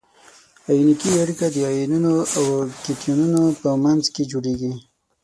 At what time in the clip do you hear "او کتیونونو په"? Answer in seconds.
2.37-3.69